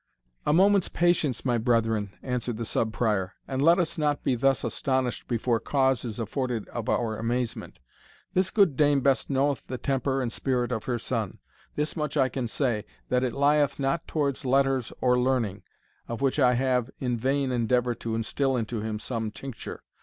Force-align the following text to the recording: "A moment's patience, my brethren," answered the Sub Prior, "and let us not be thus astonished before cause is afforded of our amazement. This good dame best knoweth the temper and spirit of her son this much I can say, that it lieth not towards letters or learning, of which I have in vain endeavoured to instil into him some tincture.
"A 0.47 0.51
moment's 0.51 0.89
patience, 0.89 1.45
my 1.45 1.59
brethren," 1.59 2.11
answered 2.23 2.57
the 2.57 2.65
Sub 2.65 2.91
Prior, 2.91 3.35
"and 3.47 3.61
let 3.61 3.77
us 3.77 3.99
not 3.99 4.23
be 4.23 4.33
thus 4.33 4.63
astonished 4.63 5.27
before 5.27 5.59
cause 5.59 6.03
is 6.03 6.19
afforded 6.19 6.67
of 6.69 6.89
our 6.89 7.17
amazement. 7.19 7.77
This 8.33 8.49
good 8.49 8.75
dame 8.75 9.01
best 9.01 9.29
knoweth 9.29 9.67
the 9.67 9.77
temper 9.77 10.19
and 10.19 10.31
spirit 10.31 10.71
of 10.71 10.85
her 10.85 10.97
son 10.97 11.37
this 11.75 11.95
much 11.95 12.17
I 12.17 12.29
can 12.29 12.47
say, 12.47 12.83
that 13.09 13.23
it 13.23 13.35
lieth 13.35 13.79
not 13.79 14.07
towards 14.07 14.43
letters 14.43 14.91
or 15.01 15.19
learning, 15.19 15.61
of 16.07 16.19
which 16.19 16.39
I 16.39 16.55
have 16.55 16.89
in 16.99 17.15
vain 17.15 17.51
endeavoured 17.51 17.99
to 17.99 18.15
instil 18.15 18.57
into 18.57 18.81
him 18.81 18.97
some 18.97 19.29
tincture. 19.29 19.83